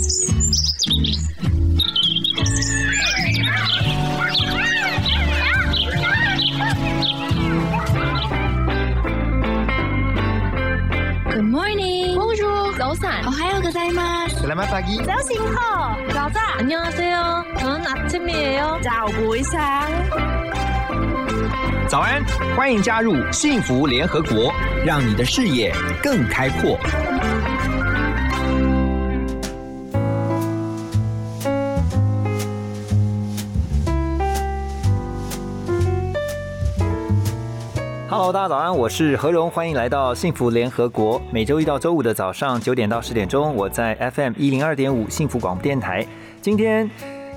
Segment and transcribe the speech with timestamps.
[11.44, 12.16] morning.
[12.16, 13.26] Bonjour.早安.
[13.26, 14.40] 오하요 고자이마스.
[14.40, 14.96] Selamat pagi.
[15.04, 15.94] 早醒好.
[16.08, 16.40] 가자.
[16.56, 17.44] 안녕하세요.
[17.58, 18.80] 저는 아침이에요.
[18.82, 19.60] 早不一상
[21.86, 22.24] 早安，
[22.56, 24.50] 欢迎加入幸福联合国，
[24.86, 25.70] 让你的视野
[26.02, 26.78] 更开阔。
[38.31, 41.21] 大家早安，我是何荣，欢迎来到幸福联合国。
[41.31, 46.05] 每周一到周五的早上九点到十点钟，我在 FM 一零二点五幸福广播电台。
[46.39, 46.89] 今天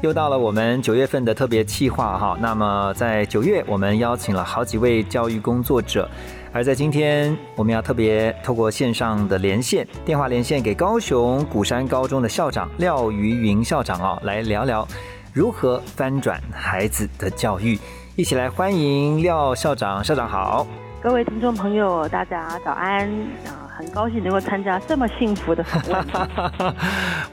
[0.02, 2.38] 又到了我们九月份的特别企划哈。
[2.40, 6.08] 那么在九月，我们邀请了好几位教育工作者，
[6.52, 14.86] 而在今天，我们要特别透过线上的连线，电话连线给高雄鼓山高中的校长廖于云校长哦，来聊聊
[15.32, 17.76] 如何翻转孩子的教育。
[18.14, 20.64] 一起来欢迎廖校长，校长好。
[21.04, 23.06] 各位听众朋友，大家早安
[23.44, 23.68] 啊！
[23.76, 26.74] 很高兴能够参加这么幸福的访问。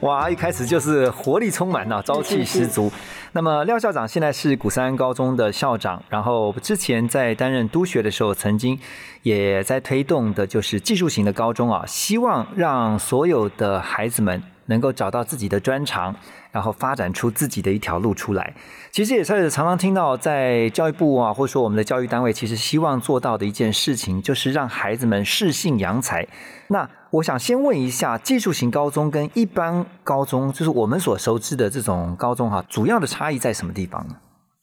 [0.00, 2.92] 哇，一开始就是活力充满呐，朝气十足。
[3.32, 8.78] 那么廖校长现在是古山高中的校长，然后之前在担任督学的时候，曾经
[9.22, 16.14] 也在推动的就是技术型的高中啊，希望让所有的孩子们能够找到自己的专长，
[16.50, 18.54] 然后发展出自己的一条路出来。
[18.90, 26.26] 其实也是常常听到，在教育部啊，或者说我们的教育单位，其实希望做到的一件事情，就是让孩子们适性扬才。
[26.68, 34.14] 那我想先问一下，技术型高中跟一般高中，就是我们所熟知的这种高中哈，主要的差异在什么地方呢？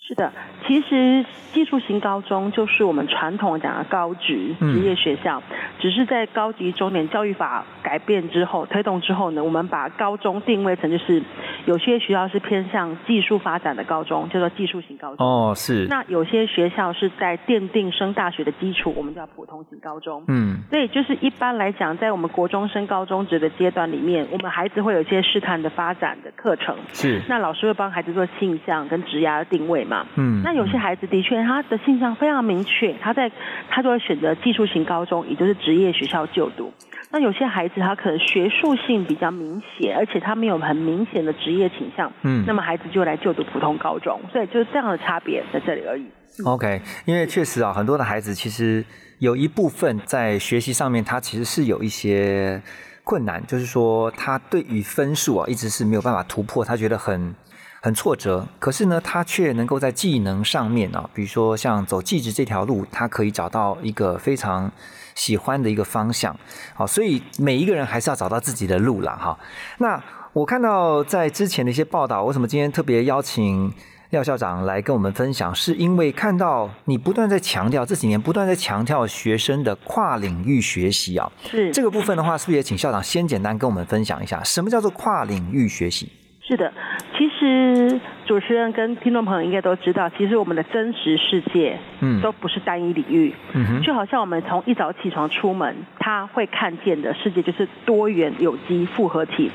[0.10, 0.34] 是的，
[0.66, 5.40] 其实技术型高中就是我们传统讲的高职职业学校，
[5.78, 11.22] 只是在高级中点教育法改变之后推动之后呢，我们把高中定位成就是
[11.66, 15.24] 有些学校是偏向技术发展的高中，叫做技术型高中。
[15.24, 15.86] 哦，是。
[15.88, 20.24] 那有些学校是在奠定升大学的基础，我们叫普通型高中。
[20.28, 26.76] 嗯，所以就是一般来讲，在我们国中升高中职的阶段里面，我们孩子会有一些试探的发展的课程。
[26.94, 27.22] 是。
[27.30, 29.99] 那老师会帮孩子做性向跟职涯的定位嘛？
[30.16, 30.42] 嗯。
[30.44, 33.32] 那有些孩子的确他的性向非常明确，他在
[33.70, 36.72] 他就会选择技术型高中，也就是职业学校就读。
[37.12, 46.06] 那有些孩子他可能学术性比较明显，而且他没有很明显的职业倾向，嗯，那么孩子就来就读普通高中，所以就是这样的差别在这里而已。
[46.46, 48.86] OK，因为确实啊，很多的孩子其实
[49.18, 52.62] 有一部分在学习上面，他其实是有一些
[53.04, 57.34] 困难，就是说他对于分数啊，一直是没有办法突破，他觉得很
[57.82, 58.48] 很挫折。
[58.60, 64.72] 可是呢，他却能够在技能上面啊，比如说像走技职这条路，他可以找到一个非常
[65.16, 66.36] 喜欢的一个方向。
[66.74, 69.16] 好，所以每一个人还是要找到自己的路啦。
[69.16, 69.40] 哈。
[69.78, 70.02] 那
[70.34, 73.74] 我看到在之前的一些报道，为什么今天特别邀请？
[74.10, 86.12] 廖校长来跟我们分享，是因为看到你不断在强调这几年不断在强调学生的跨领域学习啊，是这个部分的话，是不是也请校长先简单跟我们分享一下，什么叫做跨领域学习？
[86.50, 86.74] 是的，
[87.16, 99.52] 其实主持人跟听众朋友应该都知道，其实我们的真实世界，嗯，都不是单一领域，嗯哼，就好像我们从一早起床出门，他会看见的世界就是多元有机复合体。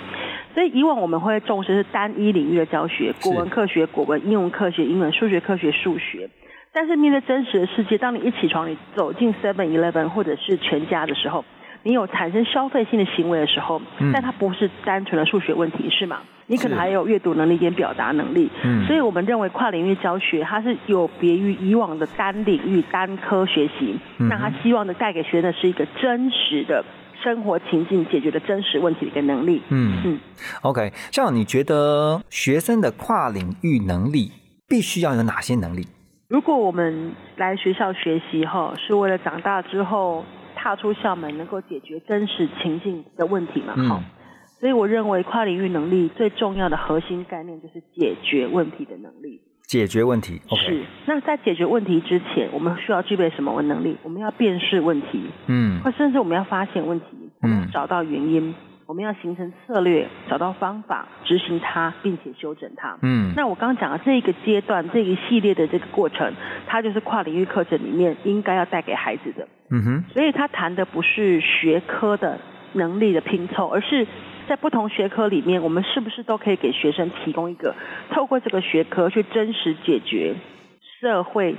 [0.55, 6.31] 所以以往我们会重视是单一领域的教学，国文科学国文，英文科学英文，数学科学数学。
[6.73, 11.45] 但是面对真实的世界，当你一起床，你走进 Seven Eleven 或者是全家的时候，
[11.83, 16.21] 你有产生消费性的行为的时候，嗯、但它不是单纯的数学问题，是吗？
[16.47, 18.51] 你可能还有阅读能力跟表达能力。
[18.63, 26.85] 嗯，所以我们认为跨领域教学它是有别于以往的单领域单科学习，嗯、那他希望的带给学生的是一个真实的。
[27.23, 29.63] 生活情境解决的真实问题的一个能力。
[29.71, 30.21] 嗯嗯
[30.61, 34.31] ，OK，这样你觉得学生的跨领域能力
[34.69, 35.87] 必须要有哪些能力？
[36.29, 40.23] 如果我们来学校学习哈，是为了长大之后
[40.55, 43.73] 踏出校门能够解决真实情境的问题嘛？
[43.89, 44.05] 好、嗯，
[44.65, 49.39] 所以我认为跨领域能力最重要的核心概念就是解决问题的能力。
[49.67, 50.63] 解决问题，OK。
[50.63, 50.83] 是。
[51.05, 53.99] 那在解决问题之前，我们需要具备什么能力？
[54.03, 57.07] 我们要辨识问题，嗯，或甚至我们要发现问题，
[57.43, 58.55] 嗯找到原因，嗯、
[58.87, 62.97] 我们要形成策略，找到方法，执行它，并且修正它。
[63.03, 63.35] 嗯。
[63.37, 66.33] 那我刚刚讲的这个阶段，这一系列的这个过程，
[66.67, 69.47] 它就是跨领域课程里面应该要带给孩子的。
[69.69, 70.05] 嗯哼。
[70.15, 72.39] 所以他谈的不是学科的
[72.73, 74.07] 能力的拼凑，而是。
[74.49, 77.75] 在不同学科里面，我们是不是都可以给学生提供一个
[78.11, 80.35] 透过这个学科去真实解决
[81.01, 81.57] 社会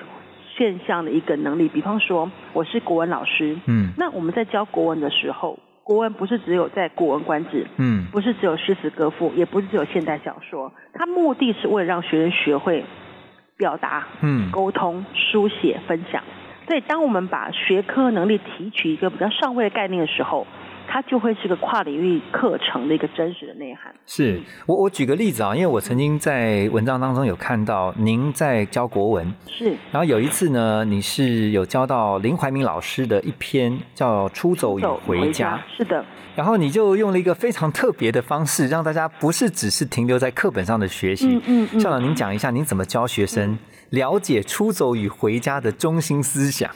[0.57, 1.67] 现象的一个能力？
[1.67, 12.83] 比方说，我是国文老师，嗯，那我们在教国文的时候，国文不是只有在《古文观止》，嗯不是只有诗词歌赋，也不是只有现代小说，它目的是为了让学生学会
[13.57, 16.23] 表达、嗯沟通、书写、分享。
[16.67, 20.47] 所以，当我们把学科能力提取一个比较上位的概念的时候，
[20.87, 23.93] 它就会是个跨领域课程的一个真实的内涵。
[24.05, 36.05] 是我我举个例子啊，因为我曾经在文章当中有看到您在教国文，是然后有一次呢，你是有教到林怀民老师的一篇叫《出走与走回家》，是的，
[36.35, 41.27] 然后你就用了一个非常特别的方式，让大家不是只是停留在课本上的学习。
[41.27, 43.57] 嗯嗯嗯校长，您讲一下您怎么教学生
[43.89, 46.69] 了解《出走与回家》的中心思想？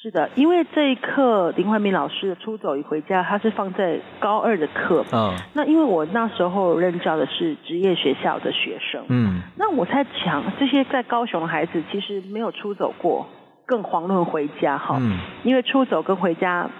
[0.00, 5.04] 是的，因为这一课林怀民老师的《出走与回家》，他是放在高二的课。
[5.12, 13.26] 嗯那因为我那时候任教的是职业学校的学生，嗯那我在想，这些在高雄的孩子其实没有出走过，
[13.66, 14.98] 更遑论回家哈。
[15.00, 16.70] 嗯因为出走跟回家，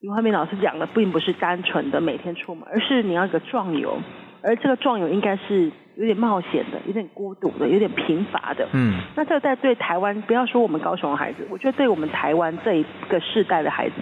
[0.00, 3.96] 林怀民老师讲的并不是单纯的每天出门，而是你要一个壮游，
[4.42, 8.68] 而这个壮游应该是有点冒险的，有点孤独的，有点贫乏的。
[8.72, 13.94] 嗯那这个在对台湾，不要说我们高雄的孩子，我觉得对我们台湾这一个世代的孩子，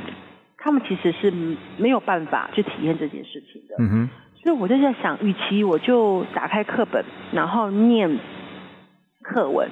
[0.56, 1.32] 他们其实是
[1.76, 3.76] 没有办法去体验这件事情的。
[3.78, 4.10] 嗯哼
[4.42, 8.18] 所以我就在想，与其我就打开课本，然后念
[9.22, 9.68] 课文，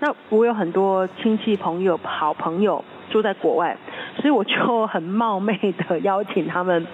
[0.00, 3.76] 那我有很多亲戚朋友、好朋友住在国外，
[4.16, 5.56] 所以我就很冒昧
[5.88, 6.84] 的邀请他们，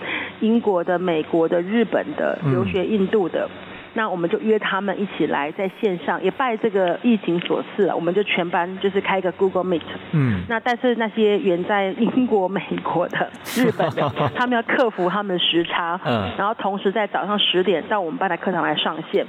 [0.45, 3.49] 英国的、美国的、日本的、嗯留学印度的。
[3.95, 9.81] 那我们就约他们一起来在线上，也拜这个疫情所赐了，我们就全班就是开一个 Google Meet，
[10.13, 19.25] 嗯那但是那些远在英国、美国的、日本的， 他们要克服他们的时差，嗯然后同时在早上十点到我们班的课堂来上线。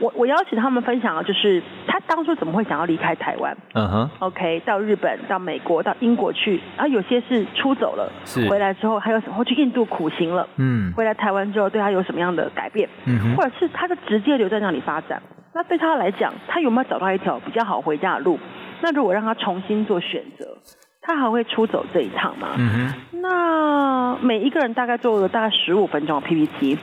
[0.00, 9.34] 我我邀请他们分享的就是他当初怎么会想要离开台湾嗯哼？OK，到日本、到美国、到英国去，然后有些是出走了，是回来之后还有什么？
[9.34, 12.88] 或去印度苦行了，嗯回来台湾之后对他有什么样的改变？
[13.06, 15.22] 嗯哼或者是他就直接留在那里发展。
[15.54, 18.40] 那对他来讲，他有没有找到一条比较好回家的路？
[18.80, 20.58] 那如果让他重新做选择，
[21.00, 22.48] 他还会出走这一趟吗？
[22.58, 26.78] 嗯那每一个人大概做了大概十五分钟的 PPT，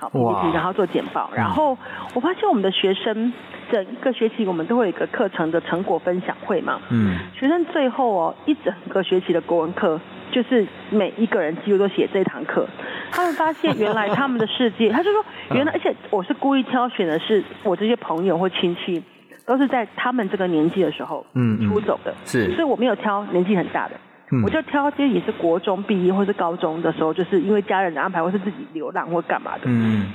[0.00, 1.76] 好然后做简报，然后
[2.14, 3.32] 我发现我们的学生
[3.70, 10.00] 整个学期我们都会有一个课程的成果分享会嘛，嗯学生最后哦一整个学期的国文课，
[10.32, 12.66] 就是每一个人几乎都写这堂课。
[13.12, 19.02] 他们发现原来他们的世界，他就说原来，而且我是故意挑选的是我这些朋友或亲戚，
[19.44, 23.94] 都是在他们这个年纪的时候嗯嗯出走的，是所以我没有挑年纪很大的。
[24.30, 24.42] 嗯。
[24.42, 30.06] 我就挑这些也是国中毕业或是高中的时候，就是因为家人的安排或是自己流浪或干嘛的，嗯。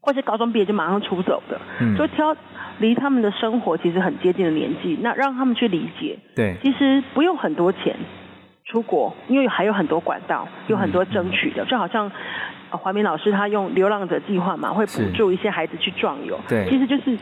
[0.00, 1.96] 或是高中毕业就马上出走的，嗯。
[1.96, 2.36] 就挑
[2.78, 6.56] 离他们的生活其实很接近的年纪，那让他们去理解，对。
[6.62, 7.96] 其实不用很多钱
[8.64, 12.10] 出国，因为还有很多管道，有很多争取的，就好像。
[12.70, 16.68] 呃怀民老师他用流浪者计划嘛，会补助一些孩子去壮游，对。
[16.68, 17.16] 其实就是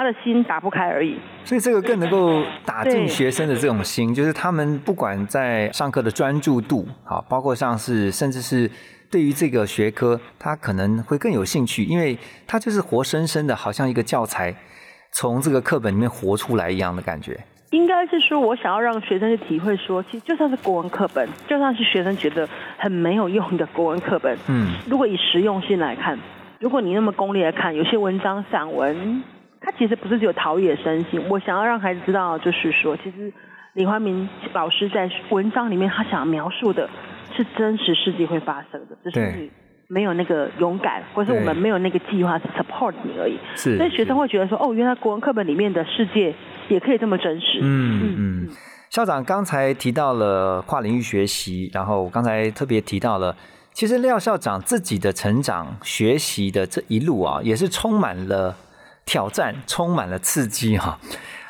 [0.00, 1.14] 他的心打不开而已。
[1.44, 8.70] 所以这个更能够打进学生的这种心，就是他们不管在上课的专注度，好，包括像是甚至是
[9.10, 12.16] 对于这个学科，他可能会更有兴趣，因为
[12.46, 14.54] 他就是活生生的，好像一个教材
[15.12, 17.38] 从这个课本里面活出来一样的感觉。
[17.72, 22.48] 应该是说，我想要让学生去体会说，其实就算是国文课本，就算是学生觉得
[22.78, 26.18] 很没有用的国文课本，嗯如果以实用性来看，
[26.58, 29.22] 如果你那么功利来看，有些文章散文，
[29.60, 31.22] 它其实不是只有陶冶身心。
[31.28, 33.32] 我想要让孩子知道，就是说，其实
[33.74, 36.88] 李怀民老师在文章里面，他想要描述的
[37.36, 39.50] 是真实世界会发生的，只是对你
[39.86, 43.38] 没有那个勇敢，或是我们对没有那个计划是 support 你而已。
[43.54, 46.34] 是所以学生会觉得说，哦，原来国文课本里面的世界
[46.68, 47.58] 也可以这么真实。
[47.60, 48.48] 嗯嗯，
[48.88, 53.36] 校长刚才提到了跨领域学习，然后我刚才特别提到了，
[53.72, 58.56] 其实廖校长自己的成长学习的这一路啊，也是充满了
[59.10, 60.96] 挑战，充满了刺激哈、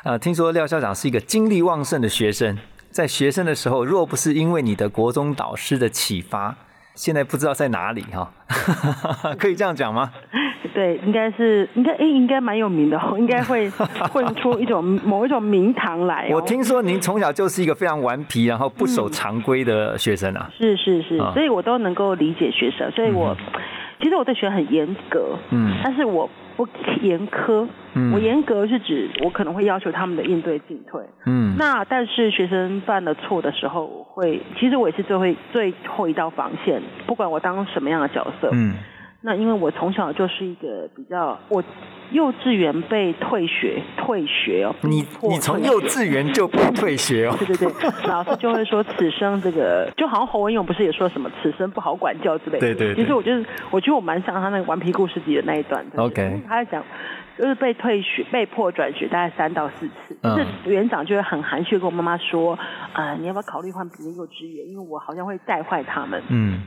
[0.02, 2.57] 呃，听说廖校长是一个精力旺盛的学生，
[2.88, 6.57] 在学生的时候，若不是因为你的国中导师的启发，
[6.95, 8.33] 现在不知道在哪里哈、
[9.38, 10.11] 可以这样讲吗？
[10.73, 16.37] 对，应该是应该诶，应该蛮有名的哦，应该会混出一种某一种名堂来、哦。
[16.37, 20.50] 我听说您从小就是一个非常顽皮，然后不守常规的学生啊。
[20.57, 23.37] 是是是，啊所以我都能够理解学生，所以我、
[24.00, 26.26] 其实我对学生很严格，嗯但是我
[26.64, 27.67] 不严苛。
[27.95, 31.02] 嗯我严格是指我可能会要求他们的应对进退。
[31.26, 38.49] 嗯那但是学生犯了错的时候，我会其实我也是最会最后一道防线，不管我当什么样的角色。
[38.52, 38.75] 嗯
[39.23, 41.62] 那因为我从小就是一个比较，我
[42.11, 44.75] 幼稚园被退学，退学哦。
[44.81, 47.37] 你你从幼稚园就被退学哦。
[47.39, 52.61] 对对对，老师就会说此生这个，就好像侯文勇不是也说什么此生不好管教之类的。
[52.61, 55.85] 对对对其实我就是，我觉得我蛮像他那个《顽皮故事集》的那一段。
[55.91, 56.83] 就是 OK 他在讲，
[57.37, 60.17] 就是被退学、被迫转学，大概三到四次。
[60.65, 62.59] 是园长就会很含蓄地跟我妈妈说，
[62.95, 64.67] 啊、你要不要考虑换别的幼稚园？
[64.67, 66.23] 因为我好像会带坏他们。
[66.29, 66.62] 嗯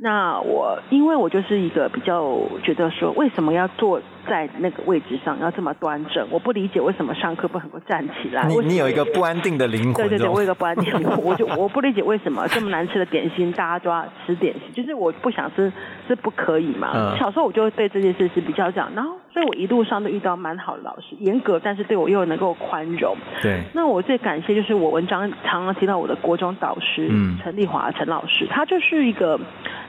[0.00, 6.24] 那我因为我就是一个比较觉得说，为什么要坐在那个位置上要这么端正？
[6.30, 8.46] 我不理解为什么上课不能够站起来。
[8.46, 15.72] 你你有一个不安定的灵魂，对对对，我有一个不安定灵魂，我就我不理解为什么这么难吃的点心大家都要吃点心，就是我不想吃
[16.08, 16.90] 是不可以嘛。
[16.94, 23.16] 嗯小时候我就会对这件事是比较这样，然后所以我一路上都遇到蛮好的老师，严格但是对我又能够宽容。
[23.40, 29.38] 对，那我最感谢就是我文章常常提到我的国中导师、嗯陈丽华陈老师，他就是一个，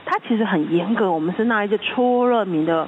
[0.04, 2.86] 他其实很严格，我们是那一届出了名的，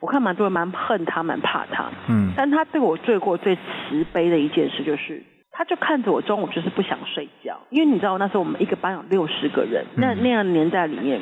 [0.00, 5.22] 我看蛮多人蛮恨他，蛮怕他，嗯但他对我做过最慈悲的一件事就是。
[5.58, 11.18] 他就看着我中午就是不想睡觉，因为你知道那时候我们一个班有六十个人，那嗯那样的年代里面，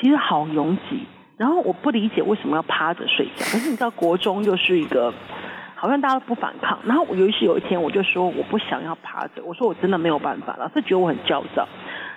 [0.00, 1.06] 其实好拥挤。
[1.36, 5.12] 然后我不理解为什么要趴着睡觉，可是你知道国中又是一个，
[5.74, 6.78] 好像大家都不反抗。
[6.84, 11.66] 然后我尤其有一天我就说我不想要趴着，我说我真的没有办法，老师觉得我很焦躁。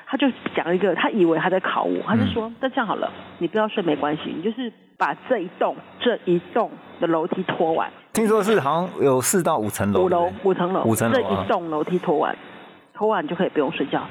[0.06, 12.38] 他就讲一个，他以为他在考我，他就说：“那这样好了，你不要睡没关系，你就是把这一栋这一栋的楼梯拖完，听说是好像有四到五层楼，五楼五层楼，五层楼这一栋楼梯拖完，
[12.94, 14.06] 拖完就可以不用睡觉。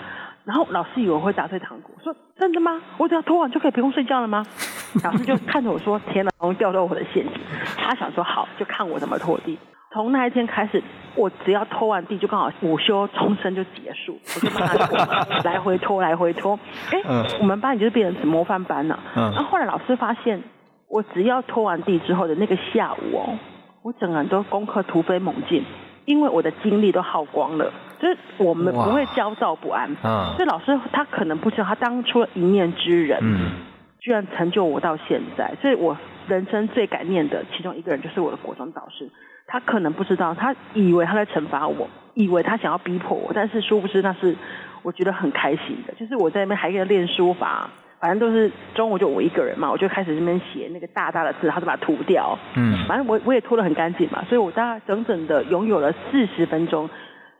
[0.45, 2.81] 然后老师以为我会打退堂鼓，说真的吗？
[2.99, 4.45] 我只要拖完就可以不用睡觉了吗？
[5.05, 7.33] 老师就看着我说：天哪，好像掉到我的陷阱。
[7.77, 9.59] 他想说好，就看我怎么拖地。
[9.93, 10.83] 从那一天开始，
[11.15, 16.59] 我只要拖完地，就刚好午休钟声就结束，我就帮他拖， 来回拖，来回拖。
[16.91, 18.99] 哎、嗯我们班里就是变成模范班了。
[19.15, 20.43] 嗯然后后来老师发现，
[20.89, 23.39] 我只要拖完地之后的那个下午哦，
[23.83, 25.63] 我整个人都功课突飞猛进，
[26.07, 27.71] 因为我的精力都耗光了，
[28.03, 29.89] 就是我们不会焦躁不安。
[30.03, 33.53] 嗯所以老师他可能不知道，他当初一念之人，嗯
[34.01, 35.55] 居然成就我到现在。
[35.63, 39.09] 所以我人生最感念的其中一个人就是我的国中导师。
[39.47, 44.35] 他可能不知道，他以为他在惩罚我，以为他想要逼迫我，但是殊不知那是
[44.83, 45.93] 我觉得很开心的。
[45.95, 47.69] 就是我在那边还给他练书法，
[48.01, 52.39] 反正都是中午就我一个人嘛，我就开始在那边写那个大大的字，他就把它涂掉。
[52.57, 56.89] 嗯反正我我也拖得很干净嘛，所以我大概整整的拥有了四十分钟。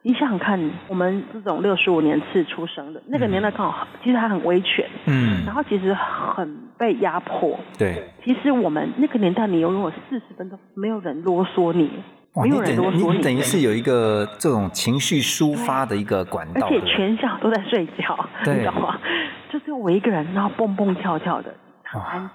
[0.05, 7.57] 你想想看，我们这种六十五年次出生的那个年代，刚好其实还很威权，嗯然，后其实很被压迫。
[7.79, 11.89] 对，其实我们那个年代，你拥有四十分钟，没有人啰嗦你，
[12.35, 18.99] 没有人啰嗦你等于是有一个这种情绪抒发的一个管道，而且全校都在睡觉，对你知道吗？
[19.53, 21.55] 就只有我一个人，然后蹦蹦跳跳的，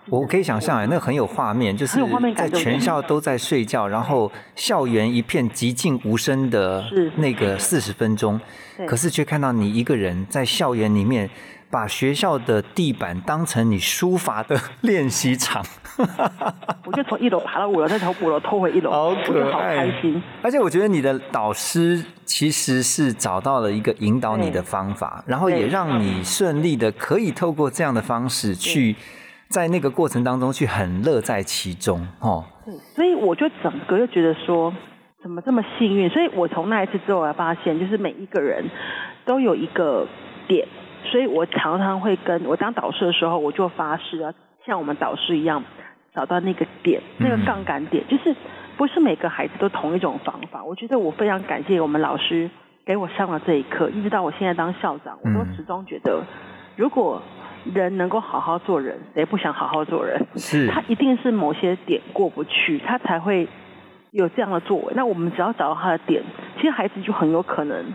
[0.10, 2.00] 我可以想象，哎，那很有画面，就是
[2.36, 6.86] 在全校都在睡觉，然后校园一片寂静无声的
[7.16, 8.40] 那个四十分钟，
[8.88, 11.30] 可是却看到你一个人在校园里面，
[11.70, 15.66] 把学校的地板当成你书法的 练习场，
[16.86, 20.22] 我就从一楼爬到五楼，再从五楼拖回一楼，好我就好开心。
[20.44, 28.96] 而且我觉得你的导师其实是找到了一个引导你的方法，然后也让你顺利的可以透过这样的方式去。
[29.50, 34.74] 在那个过程当中，去很乐在其中，哦，对，所以我就整个就觉得说，
[35.22, 36.10] 怎么这么幸运？
[36.10, 38.70] 所以我从那一次之后，我才发现，就是每一个人
[39.26, 40.06] 都有一个
[40.48, 40.68] 点，
[41.06, 44.34] 所以我常常会跟我当导师的时候，我就发誓要
[44.66, 45.64] 像我们导师一样，
[46.14, 48.36] 找到那个点，那个嗯杠杆点，就是
[48.76, 50.64] 不是每个孩子都同一种方法。
[50.64, 52.50] 我觉得我非常感谢我们老师
[52.86, 56.22] 给我上了这一课，一直到我现在当校长，我都嗯始终觉得，
[56.76, 57.22] 如果
[57.74, 60.26] 人能够好好做人，谁不想好好做人？
[60.36, 63.48] 是他一定是某些点过不去，他才会
[64.12, 64.94] 有这样的作为。
[64.96, 66.24] 那我们只要找到他的点，
[66.56, 67.86] 其实孩子就很有可能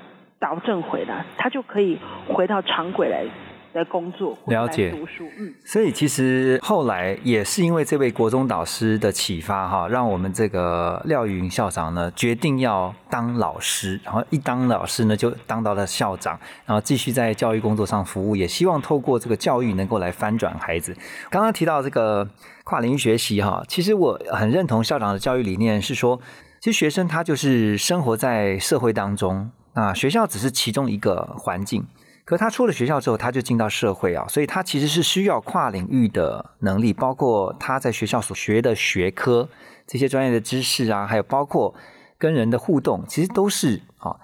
[0.40, 3.24] 矫正回来，他就可以回到常轨来
[3.72, 5.24] 来工作，了解读书。
[5.38, 20.94] 嗯，所以其实后来也是因为这位国中导师的启发哈，让我们这个廖宇云校长呢决定要当老师，然后一当老师呢就当到了校长，然后继续在教育工作上服务，也希望透过这个教育能够来翻转孩子。
[21.30, 22.28] 刚刚提到这个
[22.64, 26.20] 跨领域学习哈，其实我很认同校长的教育理念是说，
[26.60, 31.86] 其实学生他就是生活在社会当中，那学校只是其中一个环境。
[32.24, 39.48] 可他出了学校之后，他就进到社会啊，所以他其实是需要跨领域的能力，包括他在学校所学的学科
[39.86, 41.74] 这些专业的知识啊，还有包括
[42.16, 44.16] 跟人的互动，其实都是啊。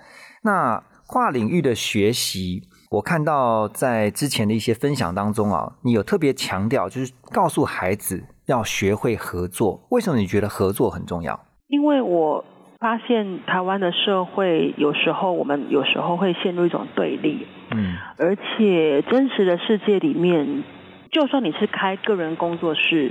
[0.43, 9.87] 那跨领域的学习，我看到在之前的一些分享当中啊，你有特别强调，就是告诉孩子要学会合作。
[9.91, 11.39] 为什么你觉得合作很重要？
[11.67, 12.45] 因为我
[12.79, 20.63] 发现台湾的社会有时候我们有时候会陷入一种对立，嗯而且真实的世界里面，
[21.11, 23.11] 就算你是开个人工作室，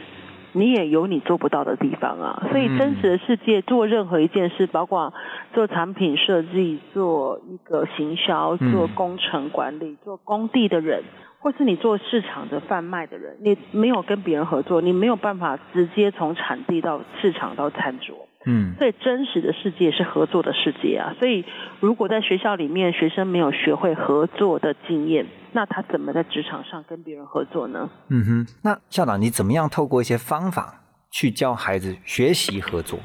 [0.54, 2.48] 你也有你做不到的地方啊。
[2.50, 5.14] 所以嗯真实的世界做任何一件事，包括
[5.54, 11.04] 做产品设计、做一个行销、嗯做工程管理、做工地的人。
[11.40, 18.27] 或是你做市场的贩卖的人，你没有跟别人合作，你没有办法直接从产地到市场到餐桌。
[18.48, 21.14] 嗯所以真实的世界是合作的世界啊。
[21.20, 21.44] 所以
[21.82, 27.90] 如果在学校里面学生没有学会合作的经验，那他怎么在职场上跟别人合作呢？
[28.10, 28.48] 嗯哼。
[28.64, 33.00] 那校长，你怎么样透过一些方法去教孩子学习合作？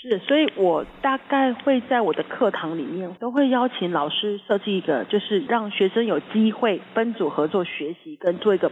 [0.00, 8.70] 是，所以我大概会在我的课堂里面都会邀请老师设计一个，就是让学生有机会分组合作学习跟做一个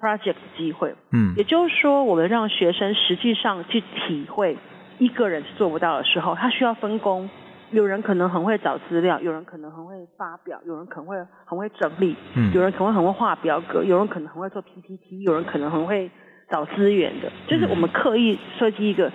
[0.00, 0.94] project 的机会。
[1.12, 4.56] 嗯也就是说，我们让学生实际上去体会
[4.98, 7.28] 一个人是做不到的时候，他需要分工。
[7.70, 16.10] 有人可能很会找资料，有人可能很会发表，有人可能会很会整理，嗯有人可能会很会画表格，有人可能很会做 PPT，有人可能很会
[16.50, 17.30] 找资源的。
[17.46, 19.12] 就是我们刻意设计一个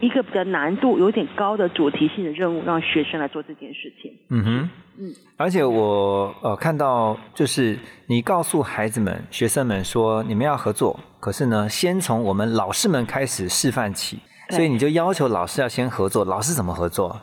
[0.00, 4.12] 一个比较难度有点高的主题性的任务，让学生来做这件事情。
[4.28, 4.70] 嗯哼。
[4.96, 7.76] 嗯，而且我呃看到，就是
[8.06, 14.22] 你告诉孩子们、学生们说，你们要合作，可是呢，先从我们老师们开始示范起，对
[14.54, 16.24] 所以你就要求老师要先合作。
[16.24, 17.20] 老师怎么合作？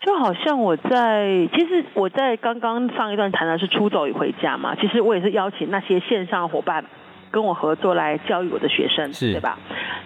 [0.00, 6.84] 就好像我在，其实我在刚刚上一段谈的是出走与回家嘛，其实我也是邀请那些线上伙伴
[7.30, 9.58] 跟我合作来教育我的学生，是对吧？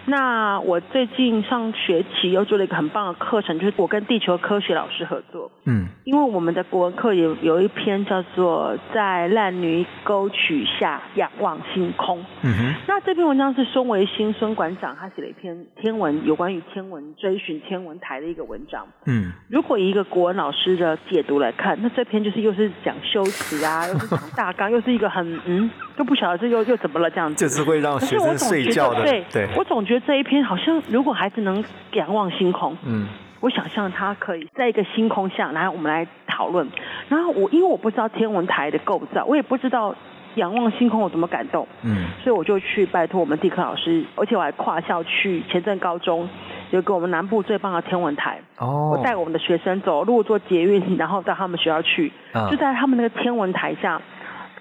[0.05, 12.19] 那我最近上学期又做了一个很棒的课程，就是我跟地球科学老师合作，嗯因为我们的国文课有有一篇叫做《在烂泥沟渠下仰望星空》。
[12.41, 18.85] 嗯哼那这篇文章是孙维新孙馆长他写了一篇天文有关于天文追寻天文台的一个文章。
[19.05, 27.35] 嗯如果以一个国文老师的解读来看，那这篇就是又是讲修辞啊，又是讲大纲，又是一个很嗯，都不晓得这又又怎么了这样子。
[27.35, 33.07] 就是会让可是学生我总觉睡觉的，得，对，对，我总觉得这一篇好像，如果孩子能仰望星空，嗯
[33.39, 36.67] 我想象他可以在一个星空下，然后我们来讨论。
[37.09, 39.95] 然后我因为我不知道天文台的构造，我也不知道
[40.35, 46.29] 仰望星空我怎么感动，嗯所以我就去拜托我们地科老师，而且我还跨校去前镇高中，
[46.69, 48.39] 有个我们南部最棒的天文台。
[48.59, 53.99] 哦，我带我们的学生走路坐捷运，然后到他们学校去，嗯就在他们那个天文台下，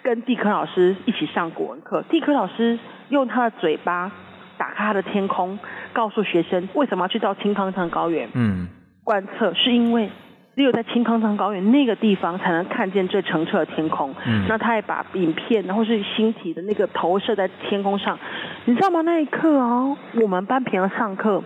[0.03, 2.03] 跟地科老师一起上古文课。
[2.11, 4.11] 地科老师用他的嘴巴
[4.59, 5.59] 打开他的天空，
[5.93, 8.69] 告诉学生为什么要去到青康藏高原嗯
[9.05, 10.11] 观测，是因为
[10.55, 14.15] 只有在青康藏高原那个地方才能看见最澄澈的天空。
[14.27, 18.19] 嗯那他也把影片或是星体的那个投射在天空上，
[18.65, 19.01] 你知道吗？
[19.03, 21.43] 那一刻哦，我们班平常上课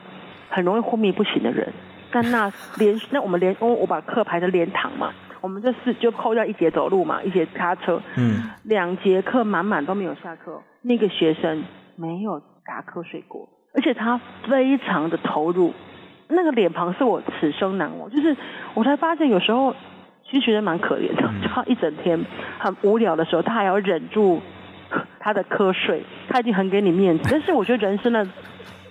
[0.48, 1.72] 很容易昏迷不醒的人，
[2.10, 5.12] 但那连那我们连我我把课排成连堂嘛，
[5.44, 11.62] 我们就是就扣掉一节走路嘛，一节擦车，嗯两节课满满都没有下课，那个学生
[11.96, 15.74] 没有打瞌睡过，而且他非常的投入，
[16.28, 18.09] 那个脸庞是我此生难忘。
[18.09, 18.35] 就是
[18.72, 19.76] 我才发现有时候
[20.24, 22.24] 其实学生蛮可怜的，就他一整天
[22.59, 24.40] 很无聊的时候，他还要忍住
[25.20, 27.28] 他的瞌睡，他已经很给你面子。
[27.30, 28.26] 但是我觉得人生的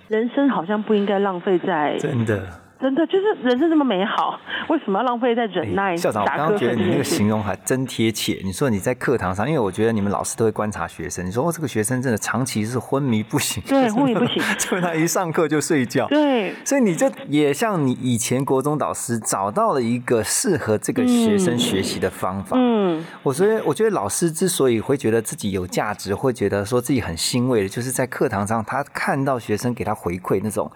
[0.06, 2.46] 人生好像不应该浪费在真的。
[2.84, 7.02] 真的就是人生这么美好， 为什么要浪费在忍耐、哎校长，我刚刚觉得你那个？
[7.02, 8.38] 形容还真贴切。
[8.44, 11.24] 你说你在课堂上，因为我觉得你们老师都会观察学生。
[11.24, 16.06] 你说哦，这个学生真的长期是昏迷不醒，对昏迷不醒 就他一上课就睡觉。
[16.08, 22.54] 对，所以你就也像你以前国中导师找到了一个适合这个学生学习的方法。
[22.60, 23.02] 嗯。
[23.22, 30.70] 我所以我觉得老师之所以会觉得自己有价值，会觉得说自己很欣慰的，就是在课堂上他看到学生给他回馈那种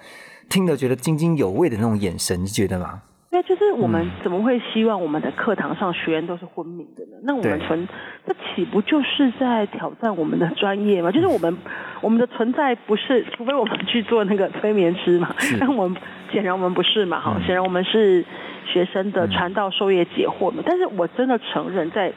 [0.49, 3.03] 听得觉得津津有味的那种眼神，你觉得吗？
[3.31, 7.19] 对，就是我们嗯怎么会希望我们的课堂上学员都是昏迷的呢？
[7.23, 7.87] 那我们存，
[8.27, 11.13] 这岂不就是在挑战我们的专业吗？
[11.13, 11.55] 就是我们
[12.01, 16.01] 我们的存在不是，除非我们去做那个催眠师嘛，但我们
[16.33, 18.25] 显然我们不是嘛，哈、嗯显然我们是
[18.65, 20.63] 学生的嗯传道授业解惑嘛。
[20.65, 22.11] 但是我真的承认，在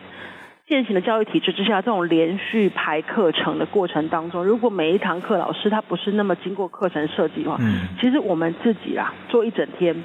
[0.71, 7.89] 现行的教育体制之下，这种连续排课程的过程当中，如果每一堂课老师他不是那么经过课程设计的话，嗯。
[7.99, 10.01] 其实我们自己啦，做一整天，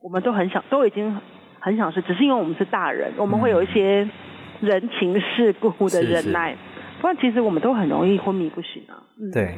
[0.00, 1.20] 我们都很想，都已经
[1.60, 4.08] 很想是，只是因为我们是大人，我们会有一些
[4.62, 6.56] 人情世故的忍耐，
[7.06, 8.98] 不然其实我们都很容易昏迷不醒啊。
[9.16, 9.56] 嗯对，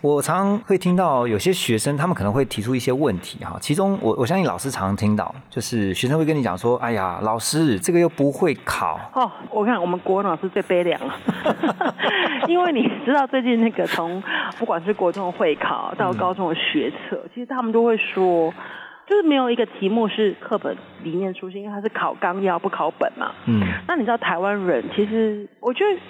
[0.00, 3.58] 我常常会听到有些学生，他们可能会提出一些问题哈。
[3.60, 8.98] 其中我我相信老师常常听到，就是学生会跟你讲说：“哎呀，老师这个又不会考。
[9.12, 11.14] 哦，我看我们国文老师最悲凉了，
[12.48, 14.22] 因为你知道最近那个从
[14.58, 18.50] 不管是国中的会考到高中的学测，其实他们都会说，
[19.06, 26.00] 就是没有一个题目是课本里面出现，因为它是考纲要不考本嘛。”嗯那你知道台湾人其实，我觉得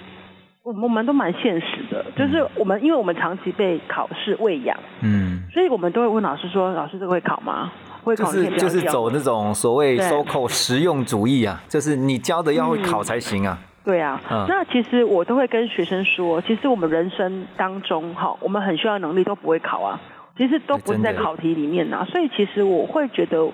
[0.67, 7.71] 我们我们都蛮现实的，就是我们因为我们长期被考试喂养，嗯，所以我们都会问老师说：“老师，这个会考吗？
[8.03, 13.57] 会考就是就是走那种所谓对 so called 实用主义啊，就是你教的要会考才行啊。
[13.85, 19.97] 对啊，嗯那其实我都会跟学生说，其实我们人生当中，哈，我们很需要的能力都不会考啊，
[20.37, 23.49] 其实都不是在考题里面啊，所以其实我会觉得，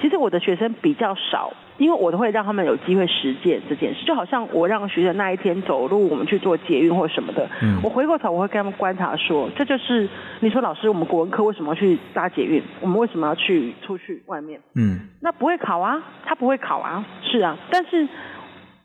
[0.00, 10.08] 其实我的学生比较少，因为我都会让他们有机会实践这件事，就好像我让学生那一天走路，我们去做捷运或什么的，嗯我回过头我会跟他们观察说，这就是
[10.40, 12.62] 你说老师，我们国文科为什么要去搭捷运？
[12.80, 14.60] 我们为什么要去出去外面？
[14.74, 18.06] 嗯那不会考啊，他不会考啊，是啊，但是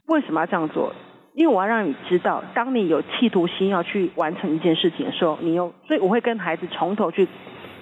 [0.05, 0.93] 为什么要这样做？
[1.33, 7.27] 因为我要让你知道，当你有企图心要去完成一件事情的时候，你又，所以我会跟孩子从头去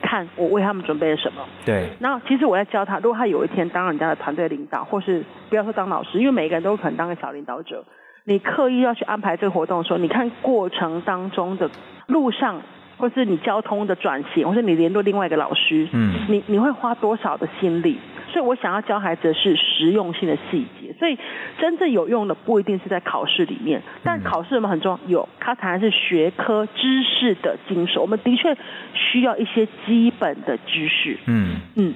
[0.02, 1.44] 看我为他们准备了什么。
[1.66, 7.84] 对，然后其实我在教他，如果他有一天当人家的团队领导，或是不要说当老师，因为每个人都有可能当个小领导者，
[8.24, 11.72] 你刻意要去安排这个活动的时候，你看过程当中的
[12.08, 12.62] 路上，
[12.98, 17.98] 或是你交通的转型，或是你联络另外一个老师，嗯你你会花多少的心力？
[18.32, 21.18] 所以我想要教孩子的是实用性的细节，所以
[21.60, 25.10] 真正有用的不一定是在考试里面，但嗯考试有没有很重要？
[25.10, 28.02] 有，它才是学科知识的精熟。
[28.02, 28.56] 我们的确
[28.94, 31.60] 需要一些基本的知识，嗯。
[31.76, 31.94] 嗯，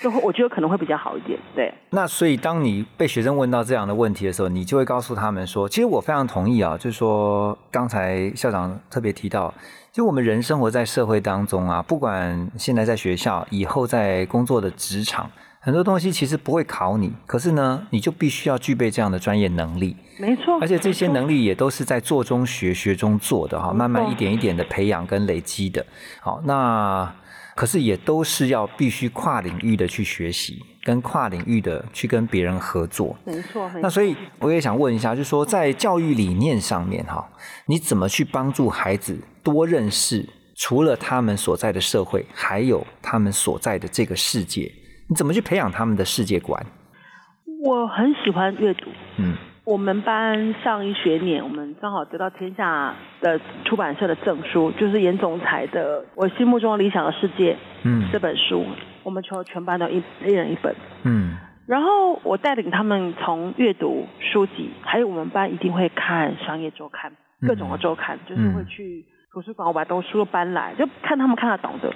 [0.00, 1.72] 就会我觉得可能会比较好一点，对。
[1.90, 9.52] 那所以，当你被学生问到这样的问题的时候，你就会告诉他们说，其实我非常同意啊，就是说刚才校长特别提到，
[9.92, 15.30] 就我们人生活在社会当中啊，不管现在在学校，以后在工作的职场，
[15.64, 25.86] 很多东西其实不会考你，可是呢，你就必须要具备这样的专业能力，没错，而且这些能力也都是在做中学、学中做的哈，慢慢一点一点的培养跟累积的。
[26.20, 27.10] 好，那
[27.54, 33.16] 可是也都是要必须跨领域的去学习，跟跨领域的去跟别人合作。
[33.24, 33.70] 没错。
[33.80, 37.26] 那所以我也想问一下，就是说在教育理念上面哈，
[37.64, 44.70] 你怎么去帮助孩子多认识除了他们所在的社会，还有他们所在的这个世界？
[45.08, 46.64] 你怎么去培养他们的世界观？
[47.62, 48.90] 我很喜欢阅读。
[49.18, 49.34] 嗯
[49.66, 58.66] 我们班上一学年，我们刚好得到天下的出版社的证书，就是严总裁的《我心目中理想的世界》嗯这本书，
[59.02, 60.74] 我们全全班都一一人一本。
[61.04, 71.90] 嗯然后我带领他们从阅读书籍，还有我们班一定会看商业周刊，嗯各种的周刊，就是会去图书馆，我把东书都搬来，就看他们看得懂的。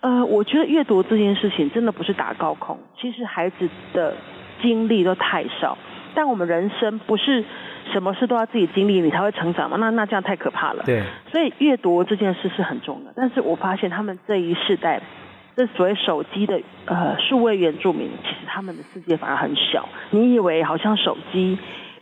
[0.00, 4.14] 呃，我觉得阅读这件事情真的不是打高空，其实孩子的
[4.62, 5.76] 经历都太少，
[6.14, 7.44] 但我们人生不是
[7.92, 9.76] 什么事都要自己经历你才会成长嘛？
[9.78, 10.82] 那那这样太可怕了。
[10.84, 13.12] 对，所以阅读这件事是很重要。
[13.16, 15.00] 但是我发现他们这一世代，
[15.56, 19.88] 这所谓手机的呃数位原住民，其实他们的世界反而很小。
[20.10, 21.58] 你以为好像手机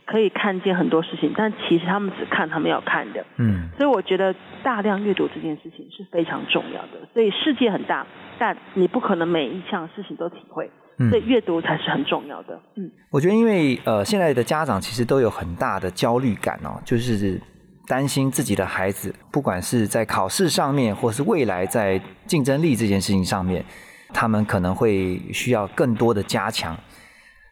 [0.07, 3.25] 可以看见很多事情，但其实他们只看他们要看的。
[3.39, 7.09] 嗯所以我觉得大量阅读这件事情是非常重要的。
[7.13, 8.07] 所以世界很大，
[8.39, 12.61] 但你不可能每一项事情都体会，嗯所以阅读才是很重要的。
[12.77, 12.91] 嗯。
[13.11, 17.41] 我觉得，因为呃，现在的家长其实都有很大的焦虑感哦，就是
[17.87, 23.65] 担心自己的孩子，不管是在考试上面，或是未来在竞争力这件事情上面，
[24.13, 26.77] 他们可能会需要更多的加强。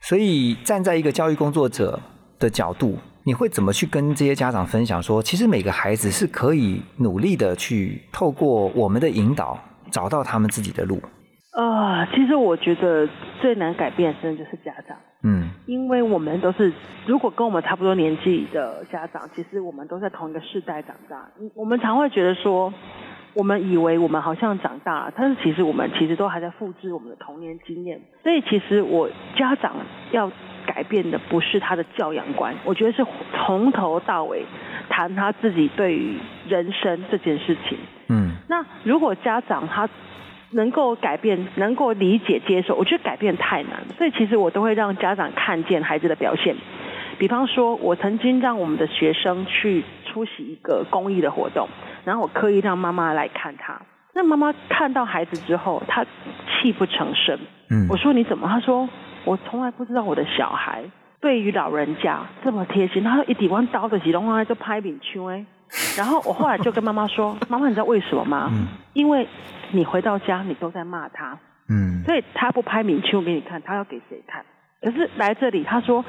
[0.01, 1.99] 所以，站在一个教育工作者
[2.39, 9.57] 的角度，你会怎么去跟这些家长分享说，其实每个孩子是可以努力的去透过我们的引导，
[9.91, 11.01] 找到他们自己的路。
[11.51, 13.07] 啊、其实我觉得
[13.39, 14.97] 最难改变的真的就是家长。
[15.25, 16.73] 嗯因为我们都是，
[17.05, 21.29] 如果跟我们差不多年纪的家长，其实我们都在同一个世代长大。
[21.39, 22.73] 嗯我们常会觉得说，
[23.35, 28.01] 我们以为我们好像长大了，但是其实我们其实都还在复制我们的童年经验。
[28.23, 29.75] 所以其实我家长
[30.11, 30.31] 要
[30.73, 33.05] 改变的不是他的教养观，我觉得是
[33.35, 34.43] 从头到尾
[34.89, 37.77] 谈他自己对于人生这件事情。
[38.09, 39.87] 嗯那如果家长他
[40.51, 46.55] 能够改变、能够理解、接受，我觉得改变太难，所以其实我都会让家长看见孩子的表现。
[47.19, 51.67] 比方说，我曾经让我们的学生去出席一个公益的活动，
[52.03, 53.79] 然后我刻意让妈妈来看他。
[54.15, 56.05] 那妈妈看到孩子之后，她
[56.47, 57.39] 泣不成声。
[57.69, 58.47] 嗯我说你怎么？
[58.47, 58.87] 她说
[59.25, 60.83] 我从来不知道我的小孩
[61.21, 63.03] 对于老人家这么贴心。
[63.03, 65.45] 他说一底弯刀的几拢爱就拍饼枪哎，
[65.97, 68.49] 然后我后来就跟妈妈说：“妈妈，你知道为什么吗？
[68.51, 69.27] 嗯因为
[69.71, 71.35] 你回到家你都在骂他，
[71.67, 74.45] 嗯所以他不拍明秋给你看，他要给谁看？
[74.83, 76.03] 可是来这里，他说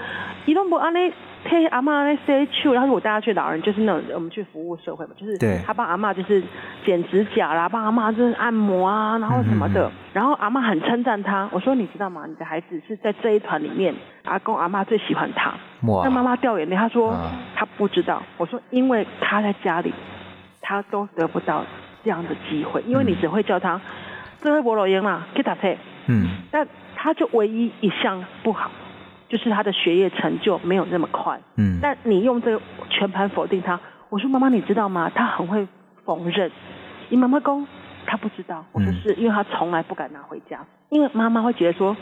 [0.46, 1.12] 移动不阿内
[1.44, 6.42] 陪阿妈那 say 去，然后我带他去老人，就是那种我们去服务社会嘛，就是对他帮阿妈就是
[6.84, 11.48] 剪指甲啦，帮阿妈就是按摩啊，然后什么的，嗯然后阿妈很称赞他。
[11.52, 12.24] 我说你知道吗？
[12.26, 15.52] 你的孩子是在这一团里面，阿公阿妈最喜欢他。
[15.88, 18.22] 哇那妈妈掉眼泪，她说啊她不知道。
[18.38, 19.92] 我说因为他在家里，
[20.60, 21.64] 他都得不到
[22.04, 23.80] 这样的机会，因为你只会叫他
[24.40, 25.76] 这位博罗英啦，去打配。
[26.06, 26.66] 嗯但
[27.04, 28.70] 他就唯一一项不好，
[29.28, 31.38] 就是他的学业成就没有那么快。
[31.58, 35.12] 嗯但你用这个全盘否定他，我说妈妈你知道吗？
[35.14, 35.68] 他很会
[36.06, 36.50] 缝纫。
[37.10, 37.66] 你妈妈公
[38.06, 41.94] 他不知道，我说嗯是因为他从来不敢拿回家，因为妈妈会觉得说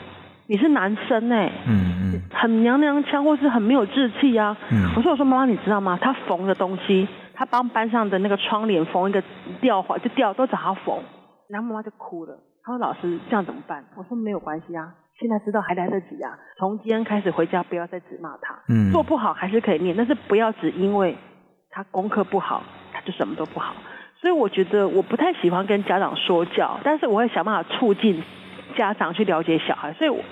[0.47, 4.57] 你是男生哎、嗯嗯很娘娘腔或是很没有志气啊。
[4.71, 5.99] 嗯我说我说妈妈你知道吗？
[6.01, 9.21] 他缝的东西，他帮班上的那个窗帘缝一个
[9.61, 10.97] 吊环，就吊都找他缝，
[11.49, 12.39] 然后妈妈就哭了。
[12.65, 13.85] 她说老师这样怎么办？
[13.97, 16.39] 我说没有关系啊，现在知道还来得及啊。
[16.57, 21.17] 从今天开始回家不要再只骂他，嗯做不好还是可以念，但是不要只因为
[21.71, 23.75] 他功课不好，他就什么都不好。
[24.21, 28.23] 所以我觉得我不太喜欢跟家长说教，但是我会想办法促进
[28.77, 29.93] 家长去了解小孩。
[29.95, 30.23] 所以我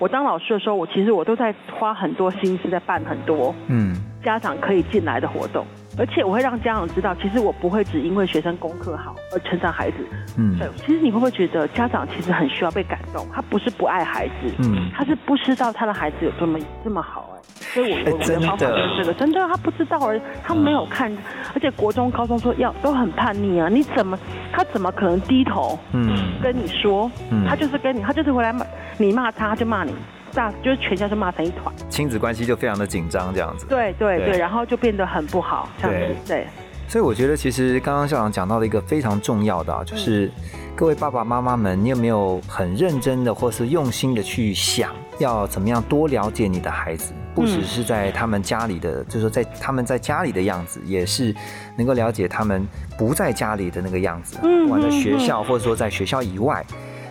[0.00, 3.94] 我当老师的时候，我其实我都在花很多心思在办很多嗯
[4.24, 5.64] 家长可以进来的活动，
[5.98, 9.96] 而且我会让家长知道，其实我不会只因为学生功课好而成长孩子。
[10.38, 13.26] 嗯对，其实你会不会觉得家长其实很需要被感动？
[13.32, 17.38] 他不是不爱孩子，嗯他是不知道他的孩子有这么这么好哎、
[17.74, 21.10] 所以我我我的方法就是这个，真的他不知道而他没有看，
[21.54, 24.18] 而且国中、高中说要都很叛逆啊，你怎么
[24.52, 26.10] 他怎么可能低头嗯
[26.42, 27.10] 跟你说？
[27.30, 28.66] 嗯他就是跟你，他就是回来骂
[28.98, 29.94] 你骂他，他就骂你，
[30.32, 31.74] 大就是全家就骂成一团。
[31.88, 33.66] 亲子关系就非常的紧张这样子。
[33.66, 36.46] 对对对对，然后就变得很不好，这样子对。
[36.88, 40.30] 所以我觉得，其实刚刚校长讲到了一个非常重要的啊，就是
[40.76, 47.12] 各位爸爸妈妈们，你有没有很认真的或是用心的去想，要怎么样多了解你的孩子？
[47.34, 51.34] 不只是在他们家里的，就是说在他们在家里的样子，也是
[51.76, 52.64] 能够了解他们
[52.96, 56.64] 不在家里的那个样子，嗯不管在嗯学校或者说在学校以外，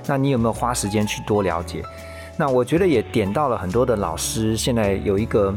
[0.07, 1.83] 那你有没有花时间去多了解？
[2.37, 5.53] 那我觉得也点到了很多的老师，现在有一个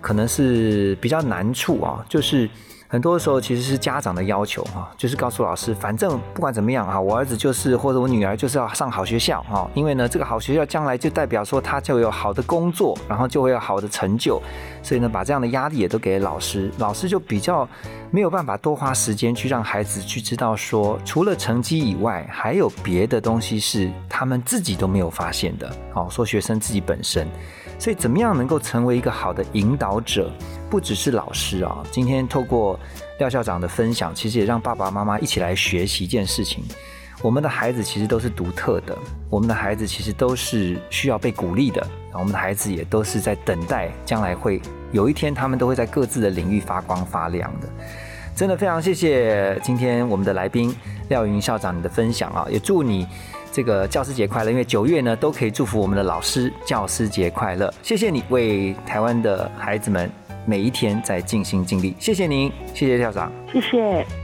[0.00, 2.48] 可能是比较难处啊，就是
[2.92, 14.42] 很多时候其实是家长的要求哈、就是告诉老师，反正不管怎么样啊，我儿子就是或者我女儿就是要上好学校哈、因为呢这个好学校将来就代表说他就有好的工作，然后就会有好的成就，
[14.82, 17.68] 所以呢把这样的压力也都给老师，老师就比较
[18.10, 25.70] 没有办法多花时间去让孩子去知道说，除了成绩以外，还有别的东西是他们自己都没有发现的。
[25.94, 27.28] 哦、说学生自己本身，
[27.78, 30.28] 所以怎么样能够成为一个好的引导者，
[30.70, 31.82] 不只是老师啊。
[31.90, 32.78] 今天透过
[33.18, 36.64] 廖校长的分享，其实也让爸爸妈妈一起来学习一件事情。
[37.20, 38.96] 我们的孩子其实都是独特的，
[39.28, 47.68] 我们的孩子其实都是需要被鼓励的，我们的孩子也都是在等待将来会有一天，他们都会在各自的领域发光发亮的。
[48.34, 50.74] 真的非常谢谢今天我们的来宾
[51.10, 53.06] 廖云校长你的分享啊，也祝你
[53.52, 57.70] 这个教师节快乐，因为九月呢都可以祝福我们的老师教师节快乐。
[57.82, 60.10] 谢谢你为台湾的孩子们
[60.46, 63.30] 每一天在尽心尽力，谢谢您，谢谢校长。
[63.52, 64.19] 谢谢。